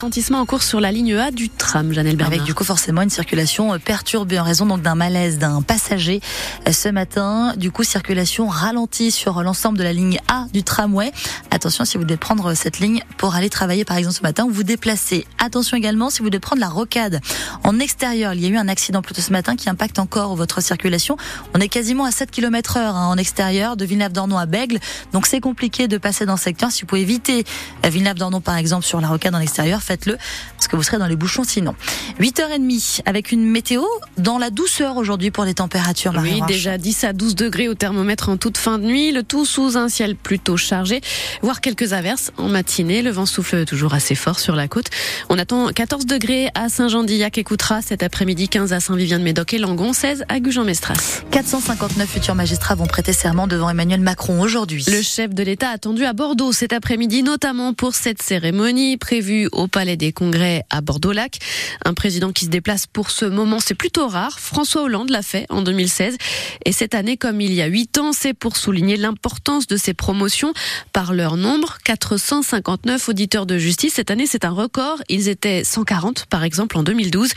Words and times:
Ralentissement 0.00 0.38
en 0.38 0.46
cours 0.46 0.62
sur 0.62 0.78
la 0.78 0.92
ligne 0.92 1.16
A 1.16 1.32
du 1.32 1.50
tram, 1.50 1.92
Janelle 1.92 2.14
Bernard. 2.14 2.34
Avec 2.34 2.46
du 2.46 2.54
coup 2.54 2.62
forcément 2.62 3.02
une 3.02 3.10
circulation 3.10 3.74
euh, 3.74 3.78
perturbée 3.78 4.38
en 4.38 4.44
raison 4.44 4.64
donc 4.64 4.80
d'un 4.80 4.94
malaise 4.94 5.38
d'un 5.38 5.60
passager 5.60 6.20
euh, 6.68 6.72
ce 6.72 6.88
matin. 6.88 7.54
Du 7.56 7.72
coup 7.72 7.82
circulation 7.82 8.46
ralentie 8.46 9.10
sur 9.10 9.42
l'ensemble 9.42 9.76
de 9.76 9.82
la 9.82 9.92
ligne 9.92 10.20
A 10.28 10.46
du 10.52 10.62
tramway. 10.62 11.10
Attention 11.50 11.84
si 11.84 11.98
vous 11.98 12.04
devez 12.04 12.16
prendre 12.16 12.54
cette 12.54 12.78
ligne 12.78 13.02
pour 13.16 13.34
aller 13.34 13.50
travailler 13.50 13.84
par 13.84 13.96
exemple 13.96 14.14
ce 14.14 14.22
matin 14.22 14.44
ou 14.44 14.50
vous 14.50 14.62
déplacer. 14.62 15.26
Attention 15.40 15.76
également 15.76 16.10
si 16.10 16.22
vous 16.22 16.30
devez 16.30 16.38
prendre 16.38 16.60
la 16.60 16.68
rocade 16.68 17.20
en 17.64 17.80
extérieur. 17.80 18.34
Il 18.34 18.40
y 18.40 18.46
a 18.46 18.50
eu 18.50 18.56
un 18.56 18.68
accident 18.68 19.02
plutôt 19.02 19.20
ce 19.20 19.32
matin 19.32 19.56
qui 19.56 19.68
impacte 19.68 19.98
encore 19.98 20.36
votre 20.36 20.62
circulation. 20.62 21.16
On 21.56 21.60
est 21.60 21.66
quasiment 21.68 22.04
à 22.04 22.12
7 22.12 22.30
km 22.30 22.76
heure 22.76 22.94
hein, 22.94 23.08
en 23.08 23.16
extérieur 23.16 23.76
de 23.76 23.84
Villeneuve-d'Ornon 23.84 24.38
à 24.38 24.46
Bègle. 24.46 24.78
Donc 25.12 25.26
c'est 25.26 25.40
compliqué 25.40 25.88
de 25.88 25.98
passer 25.98 26.24
dans 26.24 26.36
ce 26.36 26.44
secteur. 26.44 26.70
Si 26.70 26.82
vous 26.82 26.86
pouvez 26.86 27.00
éviter 27.00 27.42
euh, 27.84 27.88
Villeneuve-d'Ornon 27.88 28.40
par 28.40 28.56
exemple 28.58 28.84
sur 28.84 29.00
la 29.00 29.08
rocade 29.08 29.34
en 29.34 29.40
extérieur, 29.40 29.82
faites-le 29.88 30.18
parce 30.56 30.68
que 30.68 30.76
vous 30.76 30.82
serez 30.82 30.98
dans 30.98 31.06
les 31.06 31.16
bouchons 31.16 31.44
sinon. 31.44 31.74
8h30 32.20 33.00
avec 33.06 33.32
une 33.32 33.44
météo 33.44 33.82
dans 34.18 34.38
la 34.38 34.50
douceur 34.50 34.96
aujourd'hui 34.96 35.30
pour 35.30 35.44
les 35.44 35.54
températures. 35.54 36.12
Marie 36.12 36.34
oui, 36.34 36.40
Roche. 36.40 36.48
déjà 36.48 36.78
10 36.78 37.04
à 37.04 37.12
12 37.12 37.34
degrés 37.34 37.68
au 37.68 37.74
thermomètre 37.74 38.28
en 38.28 38.36
toute 38.36 38.58
fin 38.58 38.78
de 38.78 38.84
nuit, 38.84 39.12
le 39.12 39.22
tout 39.22 39.46
sous 39.46 39.76
un 39.76 39.88
ciel 39.88 40.14
plutôt 40.14 40.56
chargé, 40.56 41.00
voire 41.42 41.60
quelques 41.60 41.92
averses 41.92 42.32
en 42.36 42.48
matinée. 42.48 43.02
Le 43.02 43.10
vent 43.10 43.26
souffle 43.26 43.64
toujours 43.64 43.94
assez 43.94 44.14
fort 44.14 44.38
sur 44.38 44.56
la 44.56 44.68
côte. 44.68 44.88
On 45.30 45.38
attend 45.38 45.68
14 45.68 46.06
degrés 46.06 46.48
à 46.54 46.68
Saint-Jean-d'Illac 46.68 47.38
et 47.38 47.44
Coutras 47.44 47.82
cet 47.82 48.02
après-midi, 48.02 48.48
15 48.48 48.72
à 48.72 48.80
Saint-Vivien-de-Médoc 48.80 49.54
et 49.54 49.58
Langon, 49.58 49.92
16 49.92 50.24
à 50.28 50.40
Gujan-Mestras. 50.40 51.22
459 51.30 52.08
futurs 52.08 52.34
magistrats 52.34 52.74
vont 52.74 52.86
prêter 52.86 53.12
serment 53.12 53.46
devant 53.46 53.70
Emmanuel 53.70 54.00
Macron 54.00 54.40
aujourd'hui. 54.40 54.84
Le 54.88 55.00
chef 55.02 55.34
de 55.34 55.42
l'État 55.42 55.70
attendu 55.70 56.04
à 56.04 56.12
Bordeaux 56.12 56.52
cet 56.52 56.72
après-midi, 56.72 57.22
notamment 57.22 57.72
pour 57.72 57.94
cette 57.94 58.22
cérémonie 58.22 58.96
prévue 58.96 59.48
au 59.52 59.68
Palais 59.78 59.96
des 59.96 60.10
Congrès 60.10 60.64
à 60.70 60.80
Bordeaux-Lac. 60.80 61.38
Un 61.84 61.94
président 61.94 62.32
qui 62.32 62.46
se 62.46 62.50
déplace 62.50 62.88
pour 62.88 63.12
ce 63.12 63.24
moment, 63.24 63.60
c'est 63.60 63.76
plutôt 63.76 64.08
rare. 64.08 64.40
François 64.40 64.82
Hollande 64.82 65.10
l'a 65.10 65.22
fait 65.22 65.46
en 65.50 65.62
2016. 65.62 66.16
Et 66.64 66.72
cette 66.72 66.96
année, 66.96 67.16
comme 67.16 67.40
il 67.40 67.52
y 67.52 67.62
a 67.62 67.66
huit 67.66 67.96
ans, 67.96 68.12
c'est 68.12 68.34
pour 68.34 68.56
souligner 68.56 68.96
l'importance 68.96 69.68
de 69.68 69.76
ces 69.76 69.94
promotions 69.94 70.52
par 70.92 71.14
leur 71.14 71.36
nombre. 71.36 71.78
459 71.84 73.08
auditeurs 73.08 73.46
de 73.46 73.56
justice. 73.56 73.94
Cette 73.94 74.10
année, 74.10 74.26
c'est 74.26 74.44
un 74.44 74.50
record. 74.50 75.00
Ils 75.08 75.28
étaient 75.28 75.62
140, 75.62 76.26
par 76.26 76.42
exemple, 76.42 76.76
en 76.76 76.82
2012. 76.82 77.30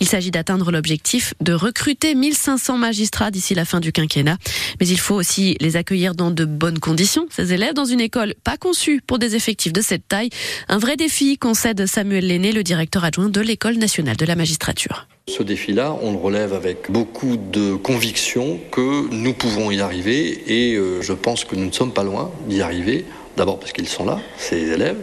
Il 0.00 0.08
s'agit 0.08 0.32
d'atteindre 0.32 0.72
l'objectif 0.72 1.34
de 1.40 1.52
recruter 1.52 2.16
1500 2.16 2.76
magistrats 2.76 3.30
d'ici 3.30 3.54
la 3.54 3.64
fin 3.64 3.78
du 3.78 3.92
quinquennat. 3.92 4.38
Mais 4.80 4.88
il 4.88 4.98
faut 4.98 5.14
aussi 5.14 5.56
les 5.60 5.76
accueillir 5.76 6.16
dans 6.16 6.32
de 6.32 6.44
bonnes 6.44 6.80
conditions. 6.80 7.28
Ces 7.30 7.52
élèves 7.52 7.74
dans 7.74 7.84
une 7.84 8.00
école 8.00 8.34
pas 8.42 8.56
conçue 8.56 9.00
pour 9.00 9.20
des 9.20 9.36
effectifs 9.36 9.72
de 9.72 9.80
cette 9.80 10.08
taille. 10.08 10.30
Un 10.68 10.78
vrai 10.78 10.96
défi 10.96 11.38
Samuel 11.86 12.26
Lenné, 12.26 12.52
le 12.52 12.62
directeur 12.62 13.04
adjoint 13.04 13.28
de 13.28 13.40
l'École 13.40 13.76
nationale 13.76 14.16
de 14.16 14.26
la 14.26 14.36
magistrature. 14.36 15.06
Ce 15.28 15.42
défi-là, 15.42 15.96
on 16.02 16.12
le 16.12 16.18
relève 16.18 16.52
avec 16.52 16.90
beaucoup 16.90 17.36
de 17.36 17.74
conviction 17.74 18.60
que 18.70 19.08
nous 19.10 19.32
pouvons 19.32 19.70
y 19.70 19.80
arriver 19.80 20.44
et 20.46 20.74
euh, 20.74 21.00
je 21.00 21.12
pense 21.12 21.44
que 21.44 21.56
nous 21.56 21.66
ne 21.66 21.72
sommes 21.72 21.92
pas 21.92 22.04
loin 22.04 22.30
d'y 22.46 22.60
arriver. 22.60 23.04
D'abord 23.36 23.58
parce 23.58 23.72
qu'ils 23.72 23.88
sont 23.88 24.04
là, 24.04 24.20
ces 24.38 24.72
élèves, 24.72 24.98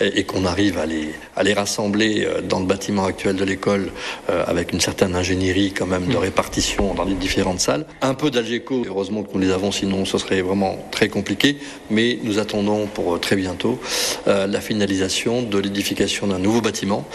et, 0.00 0.20
et 0.20 0.24
qu'on 0.24 0.44
arrive 0.46 0.78
à 0.78 0.86
les, 0.86 1.10
à 1.36 1.42
les 1.42 1.52
rassembler 1.52 2.24
euh, 2.24 2.40
dans 2.40 2.60
le 2.60 2.66
bâtiment 2.66 3.04
actuel 3.04 3.36
de 3.36 3.44
l'école 3.44 3.90
euh, 4.30 4.44
avec 4.46 4.72
une 4.72 4.80
certaine 4.80 5.14
ingénierie 5.14 5.72
quand 5.72 5.86
même 5.86 6.06
de 6.06 6.16
répartition 6.16 6.94
dans 6.94 7.04
les 7.04 7.14
différentes 7.14 7.60
salles. 7.60 7.86
Un 8.02 8.14
peu 8.14 8.30
d'Algeco, 8.30 8.84
heureusement 8.86 9.22
que 9.22 9.28
nous 9.34 9.40
les 9.40 9.50
avons, 9.50 9.72
sinon 9.72 10.04
ce 10.04 10.18
serait 10.18 10.42
vraiment 10.42 10.78
très 10.90 11.08
compliqué, 11.08 11.58
mais 11.90 12.18
nous 12.22 12.38
attendons 12.38 12.86
pour 12.86 13.14
euh, 13.14 13.18
très 13.18 13.36
bientôt 13.36 13.78
euh, 14.28 14.46
la 14.46 14.60
finalisation 14.60 15.42
de 15.42 15.58
l'édification 15.58 16.26
d'un 16.26 16.38
nouveau 16.38 16.60
bâtiment 16.60 17.06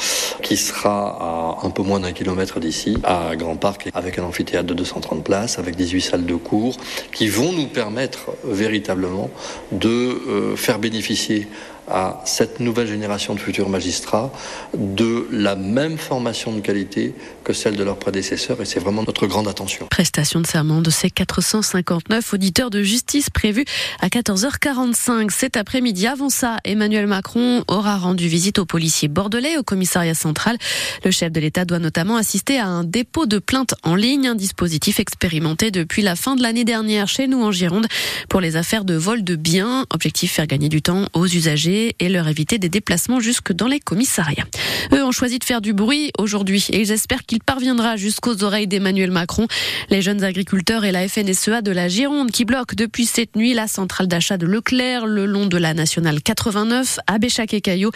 qui 0.41 0.57
sera 0.57 1.57
à 1.61 1.65
un 1.65 1.69
peu 1.69 1.83
moins 1.83 1.99
d'un 1.99 2.11
kilomètre 2.11 2.59
d'ici, 2.59 2.97
à 3.03 3.35
Grand 3.35 3.55
Parc, 3.55 3.89
avec 3.93 4.19
un 4.19 4.23
amphithéâtre 4.23 4.67
de 4.67 4.73
230 4.73 5.23
places, 5.23 5.59
avec 5.59 5.75
18 5.75 6.01
salles 6.01 6.25
de 6.25 6.35
cours, 6.35 6.77
qui 7.11 7.27
vont 7.27 7.51
nous 7.51 7.67
permettre 7.67 8.31
véritablement 8.43 9.29
de 9.71 9.89
euh, 9.89 10.55
faire 10.59 10.79
bénéficier 10.79 11.47
à 11.89 12.21
cette 12.25 12.59
nouvelle 12.59 12.87
génération 12.87 13.33
de 13.33 13.39
futurs 13.39 13.69
magistrats 13.69 14.31
de 14.77 15.27
la 15.31 15.55
même 15.55 15.97
formation 15.97 16.53
de 16.53 16.59
qualité 16.59 17.13
que 17.43 17.53
celle 17.53 17.75
de 17.75 17.83
leurs 17.83 17.97
prédécesseurs 17.97 18.61
et 18.61 18.65
c'est 18.65 18.79
vraiment 18.79 19.03
notre 19.03 19.27
grande 19.27 19.47
attention. 19.47 19.87
Prestation 19.89 20.39
de 20.39 20.47
serment 20.47 20.81
de 20.81 20.89
ces 20.89 21.09
459 21.09 22.33
auditeurs 22.33 22.69
de 22.69 22.83
justice 22.83 23.29
prévus 23.29 23.65
à 23.99 24.07
14h45 24.07 25.29
cet 25.31 25.57
après-midi. 25.57 26.07
Avant 26.07 26.29
ça, 26.29 26.57
Emmanuel 26.63 27.07
Macron 27.07 27.63
aura 27.67 27.97
rendu 27.97 28.27
visite 28.27 28.59
aux 28.59 28.65
policiers 28.65 29.07
bordelais 29.07 29.57
au 29.57 29.63
commissariat 29.63 30.13
central. 30.13 30.57
Le 31.03 31.11
chef 31.11 31.31
de 31.31 31.39
l'État 31.39 31.65
doit 31.65 31.79
notamment 31.79 32.17
assister 32.17 32.59
à 32.59 32.67
un 32.67 32.83
dépôt 32.83 33.25
de 33.25 33.39
plainte 33.39 33.73
en 33.83 33.95
ligne, 33.95 34.27
un 34.27 34.35
dispositif 34.35 34.99
expérimenté 34.99 35.71
depuis 35.71 36.01
la 36.01 36.15
fin 36.15 36.35
de 36.35 36.41
l'année 36.41 36.65
dernière 36.65 37.07
chez 37.07 37.27
nous 37.27 37.41
en 37.41 37.51
Gironde 37.51 37.87
pour 38.29 38.41
les 38.41 38.55
affaires 38.55 38.85
de 38.85 38.95
vol 38.95 39.23
de 39.23 39.35
biens. 39.35 39.85
Objectif 39.89 40.33
faire 40.33 40.47
gagner 40.47 40.69
du 40.69 40.81
temps 40.81 41.07
aux 41.13 41.25
usagers 41.25 41.78
et 41.99 42.09
leur 42.09 42.27
éviter 42.27 42.57
des 42.57 42.69
déplacements 42.69 43.19
jusque 43.19 43.53
dans 43.53 43.67
les 43.67 43.79
commissariats. 43.79 44.45
Eux 44.93 45.03
ont 45.03 45.11
choisi 45.11 45.39
de 45.39 45.43
faire 45.43 45.61
du 45.61 45.73
bruit 45.73 46.11
aujourd'hui 46.17 46.65
et 46.71 46.81
ils 46.81 46.91
espèrent 46.91 47.25
qu'il 47.25 47.41
parviendra 47.41 47.95
jusqu'aux 47.97 48.43
oreilles 48.43 48.67
d'Emmanuel 48.67 49.11
Macron. 49.11 49.47
Les 49.89 50.01
jeunes 50.01 50.23
agriculteurs 50.23 50.85
et 50.85 50.91
la 50.91 51.07
FNSEA 51.07 51.61
de 51.61 51.71
la 51.71 51.87
Gironde 51.87 52.31
qui 52.31 52.45
bloquent 52.45 52.75
depuis 52.75 53.05
cette 53.05 53.35
nuit 53.35 53.53
la 53.53 53.67
centrale 53.67 54.07
d'achat 54.07 54.37
de 54.37 54.45
Leclerc 54.45 55.05
le 55.05 55.25
long 55.25 55.45
de 55.45 55.57
la 55.57 55.73
nationale 55.73 56.21
89 56.21 56.99
à 57.07 57.17
Béchac 57.17 57.53
et 57.53 57.61
Caillot. 57.61 57.91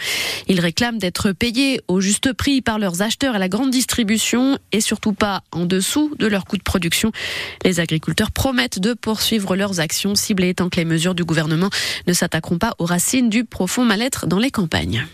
Ils 0.48 0.60
réclament 0.60 0.98
d'être 0.98 1.32
payés 1.32 1.80
au 1.88 2.00
juste 2.00 2.32
prix 2.32 2.62
par 2.62 2.78
leurs 2.78 3.02
acheteurs 3.02 3.34
à 3.34 3.38
la 3.38 3.48
grande 3.48 3.70
distribution 3.70 4.58
et 4.72 4.80
surtout 4.80 5.12
pas 5.12 5.42
en 5.52 5.66
dessous 5.66 6.14
de 6.18 6.26
leur 6.26 6.44
coût 6.44 6.56
de 6.56 6.62
production. 6.62 7.12
Les 7.64 7.80
agriculteurs 7.80 8.30
promettent 8.30 8.78
de 8.78 8.94
poursuivre 8.94 9.56
leurs 9.56 9.80
actions 9.80 10.14
ciblées 10.14 10.54
tant 10.54 10.68
que 10.68 10.76
les 10.76 10.84
mesures 10.84 11.14
du 11.14 11.24
gouvernement 11.24 11.70
ne 12.06 12.12
s'attaqueront 12.12 12.58
pas 12.58 12.74
aux 12.78 12.84
racines 12.84 13.28
du 13.28 13.44
profond 13.44 13.73
mal-être 13.82 14.26
dans 14.26 14.38
les 14.38 14.50
campagnes. 14.50 15.04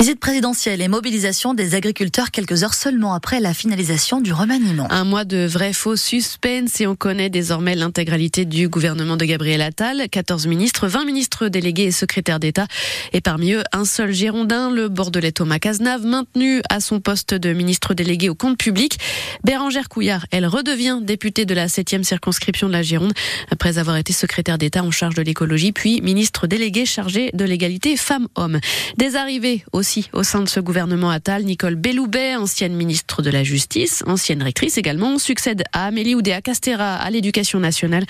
Visite 0.00 0.18
présidentielle 0.18 0.82
et 0.82 0.88
mobilisation 0.88 1.54
des 1.54 1.76
agriculteurs 1.76 2.32
quelques 2.32 2.64
heures 2.64 2.74
seulement 2.74 3.14
après 3.14 3.38
la 3.38 3.54
finalisation 3.54 4.20
du 4.20 4.32
remaniement. 4.32 4.90
Un 4.90 5.04
mois 5.04 5.24
de 5.24 5.46
vrai 5.46 5.72
faux 5.72 5.94
suspense 5.94 6.80
et 6.80 6.86
on 6.88 6.96
connaît 6.96 7.30
désormais 7.30 7.76
l'intégralité 7.76 8.44
du 8.44 8.68
gouvernement 8.68 9.16
de 9.16 9.24
Gabriel 9.24 9.62
Attal. 9.62 10.08
14 10.10 10.48
ministres, 10.48 10.88
20 10.88 11.04
ministres 11.04 11.48
délégués 11.48 11.84
et 11.84 11.90
secrétaires 11.92 12.40
d'État. 12.40 12.66
Et 13.12 13.20
parmi 13.20 13.52
eux, 13.52 13.62
un 13.72 13.84
seul 13.84 14.12
Girondin, 14.12 14.68
le 14.70 14.88
Bordelais 14.88 15.30
Thomas 15.30 15.60
Cazenave, 15.60 16.04
maintenu 16.04 16.60
à 16.68 16.80
son 16.80 17.00
poste 17.00 17.32
de 17.32 17.52
ministre 17.52 17.94
délégué 17.94 18.28
au 18.28 18.34
compte 18.34 18.58
public. 18.58 18.98
Bérangère 19.44 19.88
Couillard, 19.88 20.26
elle 20.32 20.46
redevient 20.46 20.98
députée 21.02 21.46
de 21.46 21.54
la 21.54 21.68
7e 21.68 22.02
circonscription 22.02 22.66
de 22.66 22.72
la 22.72 22.82
Gironde 22.82 23.12
après 23.50 23.78
avoir 23.78 23.96
été 23.96 24.12
secrétaire 24.12 24.58
d'État 24.58 24.82
en 24.82 24.90
charge 24.90 25.14
de 25.14 25.22
l'écologie, 25.22 25.70
puis 25.70 26.00
ministre 26.00 26.48
délégué 26.48 26.84
chargé 26.84 27.30
de 27.32 27.44
l'égalité 27.44 27.96
femmes-hommes. 27.96 28.58
Des 28.98 29.14
arrivées 29.14 29.64
aussi 29.84 30.08
au 30.14 30.22
sein 30.22 30.40
de 30.40 30.48
ce 30.48 30.60
gouvernement 30.60 31.10
Attal, 31.10 31.44
Nicole 31.44 31.74
Belloubet, 31.74 32.36
ancienne 32.36 32.72
ministre 32.74 33.20
de 33.20 33.28
la 33.28 33.44
Justice, 33.44 34.02
ancienne 34.06 34.42
rectrice 34.42 34.78
également, 34.78 35.18
succède 35.18 35.62
à 35.74 35.84
Amélie 35.84 36.14
Oudéa-Castera 36.14 36.94
à 36.94 37.10
l'éducation 37.10 37.60
nationale. 37.60 38.06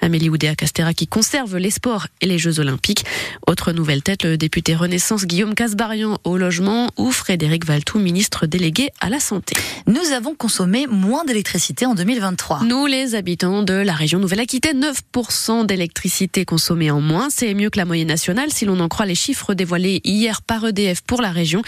Amélie 0.00 0.30
Oudéa-Castera 0.30 0.94
qui 0.94 1.06
conserve 1.06 1.58
les 1.58 1.68
sports 1.68 2.06
et 2.22 2.26
les 2.26 2.38
Jeux 2.38 2.58
Olympiques. 2.58 3.04
Autre 3.46 3.72
nouvelle 3.72 4.02
tête, 4.02 4.24
le 4.24 4.38
député 4.38 4.74
Renaissance 4.74 5.26
Guillaume 5.26 5.54
Casbarian 5.54 6.16
au 6.24 6.38
logement 6.38 6.88
ou 6.96 7.10
Frédéric 7.10 7.66
Valtou, 7.66 7.98
ministre 7.98 8.46
délégué 8.46 8.88
à 9.02 9.10
la 9.10 9.20
santé. 9.20 9.54
Nous 9.86 10.12
avons 10.16 10.34
consommé 10.34 10.86
moins 10.86 11.26
d'électricité 11.26 11.84
en 11.84 11.94
2023. 11.94 12.62
Nous, 12.64 12.86
les 12.86 13.14
habitants 13.14 13.62
de 13.62 13.74
la 13.74 13.92
région 13.92 14.20
Nouvelle-Aquitaine, 14.20 14.82
9% 15.14 15.66
d'électricité 15.66 16.46
consommée 16.46 16.90
en 16.90 17.02
moins. 17.02 17.28
C'est 17.28 17.52
mieux 17.52 17.68
que 17.68 17.78
la 17.78 17.84
moyenne 17.84 18.08
nationale 18.08 18.50
si 18.50 18.64
l'on 18.64 18.80
en 18.80 18.88
croit 18.88 19.04
les 19.04 19.14
chiffres 19.14 19.52
dévoilés 19.52 20.00
hier 20.04 20.40
par 20.40 20.64
EDF 20.64 21.02
pour 21.10 21.22
la 21.22 21.32
région. 21.32 21.60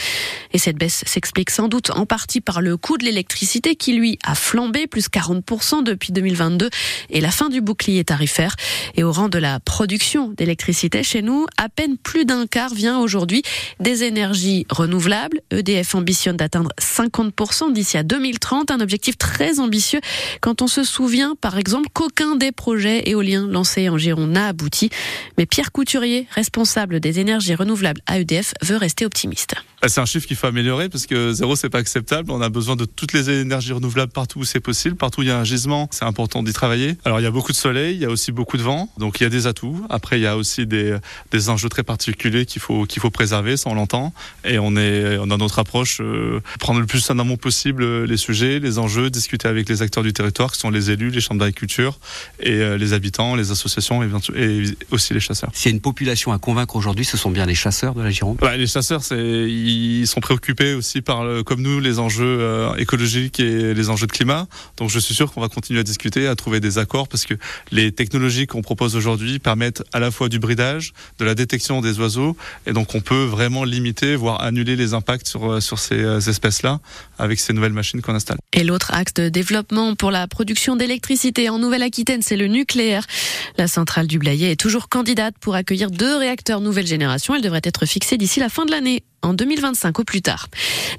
Et 0.53 0.59
cette 0.59 0.77
baisse 0.77 1.03
s'explique 1.05 1.51
sans 1.51 1.67
doute 1.67 1.91
en 1.91 2.07
partie 2.07 2.41
par 2.41 2.61
le 2.61 2.77
coût 2.77 2.97
de 2.97 3.05
l'électricité 3.05 3.75
qui, 3.75 3.93
lui, 3.93 4.17
a 4.23 4.37
flambé, 4.37 4.87
plus 4.87 5.09
40% 5.09 5.83
depuis 5.83 6.13
2022 6.13 6.71
et 7.11 7.21
la 7.21 7.33
fin 7.33 7.49
du 7.49 7.61
bouclier 7.61 8.05
tarifaire. 8.05 8.55
Et 8.95 9.03
au 9.03 9.11
rang 9.11 9.29
de 9.29 9.39
la 9.39 9.59
production 9.59 10.29
d'électricité 10.29 11.03
chez 11.03 11.23
nous, 11.23 11.47
à 11.59 11.69
peine 11.69 11.97
plus 11.97 12.25
d'un 12.25 12.47
quart 12.47 12.73
vient 12.73 13.01
aujourd'hui 13.01 13.43
des 13.81 14.05
énergies 14.05 14.65
renouvelables. 14.71 15.41
EDF 15.51 15.97
ambitionne 15.97 16.37
d'atteindre 16.37 16.71
50% 16.81 17.73
d'ici 17.73 17.99
à 17.99 18.05
2030, 18.05 18.71
un 18.71 18.79
objectif 18.79 19.19
très 19.19 19.59
ambitieux 19.59 20.01
quand 20.41 20.63
on 20.63 20.69
se 20.69 20.85
souvient, 20.85 21.35
par 21.41 21.59
exemple, 21.59 21.89
qu'aucun 21.93 22.37
des 22.37 22.53
projets 22.53 23.09
éoliens 23.09 23.49
lancés 23.49 23.89
en 23.89 23.99
Gironde 23.99 24.31
n'a 24.31 24.47
abouti. 24.47 24.91
Mais 25.37 25.47
Pierre 25.47 25.73
Couturier, 25.73 26.29
responsable 26.31 27.01
des 27.01 27.19
énergies 27.19 27.57
renouvelables 27.57 28.03
à 28.07 28.21
EDF, 28.21 28.55
veut 28.63 28.77
rester 28.77 29.05
optimiste. 29.05 29.32
Bah, 29.33 29.72
C'est 29.89 30.01
un 30.01 30.07
chiffre 30.07 30.27
qu'il 30.27 30.37
faut 30.37 30.47
améliorer 30.47 30.89
parce 30.89 31.07
que 31.07 31.33
zéro, 31.33 31.57
c'est 31.57 31.69
pas 31.69 31.79
acceptable. 31.79 32.31
On 32.31 32.41
a 32.41 32.49
besoin 32.49 32.77
de 32.77 32.85
toutes 32.85 33.13
les 33.13 33.31
énergies 33.31 33.73
renouvelables 33.73 34.13
partout 34.13 34.41
où 34.41 34.45
c'est 34.45 34.61
possible. 34.61 34.95
Partout 34.95 35.21
où 35.21 35.23
il 35.25 35.29
y 35.29 35.33
a 35.33 35.39
un 35.39 35.45
gisement, 35.45 35.89
c'est 35.91 36.05
important 36.05 36.43
d'y 36.45 36.53
travailler. 36.53 36.97
Alors, 37.05 37.19
il 37.19 37.25
y 37.25 37.27
a 37.27 37.31
beaucoup 37.33 37.51
de 37.51 37.57
soleil, 37.57 37.97
il 37.97 38.01
y 38.01 38.05
a 38.05 38.09
aussi 38.11 38.31
beaucoup 38.31 38.57
de 38.57 38.63
vent. 38.63 38.89
Donc, 38.99 39.21
il 39.21 39.25
y 39.25 39.27
a 39.27 39.29
des 39.29 39.49
atouts. 39.49 39.85
Après, 39.91 40.21
il 40.21 40.23
y 40.23 40.27
a 40.27 40.37
aussi 40.37 40.67
des, 40.67 40.97
des 41.33 41.49
enjeux 41.51 41.69
très 41.69 41.83
particuliers 41.83 42.47
qu'il 42.47 42.63
faut, 42.63 42.87
qu'il 42.87 43.03
faut 43.03 43.11
préserver, 43.11 43.57
ça 43.57 43.71
on 43.71 43.75
l'entend. 43.75 44.13
Et 44.45 44.59
on 44.59 44.77
est, 44.77 45.19
on 45.19 45.31
a 45.31 45.37
notre 45.37 45.59
approche, 45.59 46.01
euh, 46.01 46.41
prendre 46.61 46.79
le 46.79 46.87
plus 46.87 47.11
en 47.11 47.19
amont 47.19 47.37
possible 47.37 47.83
euh, 47.83 48.07
les 48.07 48.17
sujets, 48.17 48.61
les 48.61 48.79
enjeux, 48.79 49.11
discuter 49.11 49.49
avec 49.49 49.69
les 49.69 49.83
acteurs 49.83 50.05
du 50.05 50.13
territoire, 50.13 50.53
qui 50.53 50.61
sont 50.61 50.71
les 50.71 50.91
élus, 50.91 51.11
les 51.11 51.21
chambres 51.21 51.41
d'agriculture 51.41 51.99
et 52.39 52.53
euh, 52.53 52.79
les 52.79 52.93
habitants, 52.93 53.35
les 53.35 53.51
associations 53.51 54.03
et 54.03 54.65
aussi 54.93 55.13
les 55.13 55.21
chasseurs. 55.21 55.51
S'il 55.55 55.71
y 55.71 55.73
a 55.73 55.75
une 55.75 55.81
population 55.81 56.33
à 56.33 56.39
convaincre 56.39 56.77
aujourd'hui, 56.77 57.05
ce 57.05 57.17
sont 57.17 57.31
bien 57.31 57.47
les 57.47 57.55
chasseurs 57.55 57.95
de 57.95 58.03
la 58.03 58.11
Gironde? 58.11 58.39
Bah, 58.41 58.57
Les 58.57 58.67
chasseurs, 58.69 59.03
c'est, 59.03 59.17
ils 59.73 60.07
sont 60.07 60.21
préoccupés 60.21 60.75
aussi 60.75 61.03
par, 61.03 61.25
comme 61.45 61.63
nous, 61.63 61.81
les 61.81 61.99
enjeux 61.99 62.69
écologiques 62.79 63.41
et 63.41 63.75
les 63.75 63.91
enjeux 63.91 64.07
de 64.07 64.13
climat. 64.13 64.47
Donc 64.77 64.91
je 64.91 64.99
suis 64.99 65.15
sûr 65.15 65.33
qu'on 65.33 65.41
va 65.41 65.49
continuer 65.49 65.81
à 65.81 65.83
discuter, 65.83 66.27
à 66.27 66.35
trouver 66.37 66.61
des 66.61 66.79
accords, 66.79 67.09
parce 67.09 67.25
que 67.25 67.35
les 67.71 67.93
technologies 67.93 68.47
qu'on 68.47 68.63
propose 68.63 68.97
aujourd'hui 68.97 69.39
permettent 69.39 69.83
à 69.93 70.01
la 70.01 70.11
fois 70.11 70.29
du 70.29 70.39
bridage, 70.39 70.93
de 71.19 71.25
la 71.25 71.35
détection 71.35 71.81
des 71.81 71.99
oiseaux, 71.99 72.37
et 72.67 72.73
donc 72.73 72.95
on 72.95 73.01
peut 73.01 73.25
vraiment 73.25 73.65
limiter, 73.65 74.17
voire 74.17 74.43
annuler 74.43 74.77
les 74.77 74.95
impacts 74.95 75.29
sur, 75.29 75.63
sur 75.63 75.79
ces 75.79 76.29
espèces-là 76.29 76.81
avec 77.19 77.41
ces 77.41 77.53
nouvelles 77.53 77.73
machines 77.73 78.01
qu'on 78.03 78.15
installe. 78.15 78.39
Et 78.53 78.65
l'autre 78.65 78.93
axe 78.95 79.15
de 79.15 79.29
développement 79.29 79.95
pour 79.95 80.11
la 80.11 80.27
production 80.27 80.77
d'électricité 80.77 81.49
en 81.49 81.59
Nouvelle-Aquitaine, 81.59 82.23
c'est 82.23 82.37
le 82.37 82.47
nucléaire. 82.47 83.07
La 83.59 83.69
centrale 83.69 84.07
du 84.07 84.19
Blayet 84.19 84.53
est 84.53 84.61
toujours 84.61 84.89
candidate 84.89 85.35
pour 85.41 85.55
accueillir 85.55 85.91
deux 85.91 86.17
réacteurs 86.17 86.61
nouvelle 86.61 86.87
génération. 86.87 87.35
Elle 87.35 87.43
devrait 87.43 87.61
être 87.65 87.87
fixée 87.87 88.17
d'ici 88.17 88.41
la 88.41 88.49
fin 88.49 88.65
de 88.65 88.71
l'année 88.71 89.03
en 89.23 89.35
2025 89.35 89.99
au 89.99 90.05
plus 90.05 90.23
tard. 90.23 90.49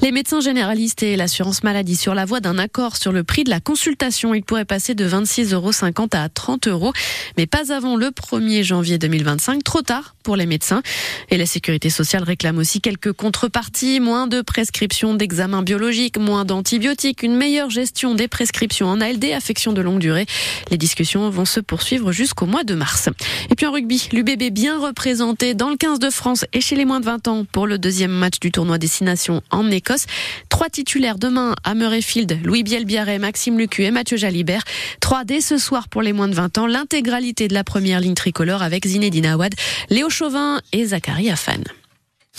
Les 0.01 0.11
médecins 0.11 0.39
généralistes 0.39 1.03
et 1.03 1.15
l'assurance 1.15 1.63
maladie 1.63 1.95
sur 1.95 2.15
la 2.15 2.25
voie 2.25 2.39
d'un 2.39 2.57
accord 2.57 2.97
sur 2.97 3.11
le 3.11 3.23
prix 3.23 3.43
de 3.43 3.49
la 3.49 3.59
consultation. 3.59 4.33
Il 4.33 4.43
pourrait 4.43 4.65
passer 4.65 4.95
de 4.95 5.07
26,50 5.07 5.53
euros 5.53 5.71
à 6.13 6.29
30 6.29 6.67
euros, 6.67 6.93
mais 7.37 7.45
pas 7.45 7.73
avant 7.73 7.95
le 7.95 8.07
1er 8.07 8.63
janvier 8.63 8.97
2025, 8.97 9.63
trop 9.63 9.81
tard 9.81 10.15
pour 10.23 10.35
les 10.35 10.45
médecins. 10.45 10.81
Et 11.29 11.37
la 11.37 11.45
sécurité 11.45 11.89
sociale 11.89 12.23
réclame 12.23 12.57
aussi 12.57 12.81
quelques 12.81 13.11
contreparties, 13.11 13.99
moins 13.99 14.27
de 14.27 14.41
prescriptions 14.41 15.13
d'examens 15.13 15.63
biologiques, 15.63 16.17
moins 16.17 16.45
d'antibiotiques, 16.45 17.23
une 17.23 17.35
meilleure 17.35 17.69
gestion 17.69 18.15
des 18.15 18.27
prescriptions 18.27 18.87
en 18.87 19.01
ALD, 19.01 19.25
affection 19.25 19.73
de 19.73 19.81
longue 19.81 19.99
durée. 19.99 20.25
Les 20.71 20.77
discussions 20.77 21.29
vont 21.29 21.45
se 21.45 21.59
poursuivre 21.59 22.11
jusqu'au 22.11 22.45
mois 22.45 22.63
de 22.63 22.75
mars. 22.75 23.09
Et 23.49 23.55
puis 23.55 23.65
en 23.65 23.71
rugby, 23.71 24.07
l'UBB 24.11 24.51
bien 24.51 24.79
représenté 24.79 25.53
dans 25.53 25.69
le 25.69 25.75
15 25.75 25.99
de 25.99 26.09
France 26.09 26.45
et 26.53 26.61
chez 26.61 26.75
les 26.75 26.85
moins 26.85 26.99
de 26.99 27.05
20 27.05 27.27
ans 27.27 27.45
pour 27.51 27.67
le 27.67 27.77
deuxième 27.77 28.12
match 28.17 28.39
du 28.39 28.51
tournoi 28.51 28.77
Destination 28.77 29.41
en 29.51 29.69
Écosse. 29.71 30.05
Trois 30.49 30.69
titulaires 30.69 31.17
demain 31.17 31.55
à 31.63 31.75
Murrayfield, 31.75 32.39
Louis 32.43 32.63
Bielbiaré, 32.63 33.19
Maxime 33.19 33.57
Lucu 33.57 33.83
et 33.83 33.91
Mathieu 33.91 34.17
Jalibert. 34.17 34.63
Trois 34.99 35.23
dès 35.23 35.41
ce 35.41 35.57
soir 35.57 35.87
pour 35.87 36.01
les 36.01 36.13
moins 36.13 36.27
de 36.27 36.35
20 36.35 36.57
ans. 36.57 36.67
L'intégralité 36.67 37.47
de 37.47 37.53
la 37.53 37.63
première 37.63 37.99
ligne 37.99 38.13
tricolore 38.13 38.61
avec 38.61 38.87
Zinedine 38.87 39.25
Awad, 39.25 39.53
Léo 39.89 40.09
Chauvin 40.09 40.61
et 40.71 40.85
Zachary 40.85 41.29
Afan. 41.29 41.63